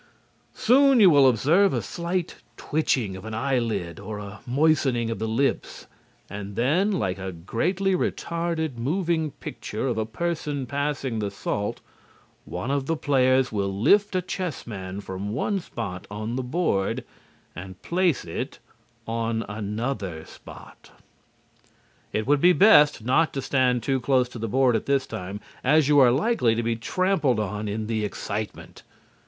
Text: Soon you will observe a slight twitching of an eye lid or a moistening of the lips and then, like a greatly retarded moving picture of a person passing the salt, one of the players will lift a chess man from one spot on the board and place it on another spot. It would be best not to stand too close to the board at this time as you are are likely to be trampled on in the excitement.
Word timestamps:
Soon 0.55 0.99
you 0.99 1.11
will 1.11 1.29
observe 1.29 1.73
a 1.73 1.81
slight 1.83 2.37
twitching 2.57 3.15
of 3.15 3.23
an 3.23 3.35
eye 3.35 3.59
lid 3.59 3.99
or 3.99 4.17
a 4.17 4.39
moistening 4.47 5.11
of 5.11 5.19
the 5.19 5.27
lips 5.27 5.85
and 6.27 6.55
then, 6.55 6.91
like 6.91 7.19
a 7.19 7.31
greatly 7.31 7.93
retarded 7.95 8.77
moving 8.79 9.29
picture 9.29 9.87
of 9.87 9.99
a 9.99 10.05
person 10.07 10.65
passing 10.65 11.19
the 11.19 11.29
salt, 11.29 11.81
one 12.45 12.71
of 12.71 12.87
the 12.87 12.95
players 12.97 13.51
will 13.51 13.69
lift 13.71 14.15
a 14.15 14.23
chess 14.23 14.65
man 14.65 15.01
from 15.01 15.33
one 15.33 15.59
spot 15.59 16.07
on 16.09 16.35
the 16.35 16.41
board 16.41 17.03
and 17.55 17.79
place 17.83 18.25
it 18.25 18.57
on 19.07 19.43
another 19.47 20.25
spot. 20.25 20.89
It 22.11 22.25
would 22.25 22.41
be 22.41 22.53
best 22.53 23.03
not 23.03 23.31
to 23.33 23.41
stand 23.43 23.83
too 23.83 23.99
close 23.99 24.27
to 24.29 24.39
the 24.39 24.47
board 24.47 24.75
at 24.75 24.87
this 24.87 25.05
time 25.05 25.41
as 25.63 25.87
you 25.87 25.99
are 25.99 26.07
are 26.07 26.11
likely 26.11 26.55
to 26.55 26.63
be 26.63 26.75
trampled 26.75 27.39
on 27.39 27.67
in 27.67 27.85
the 27.85 28.03
excitement. 28.03 28.81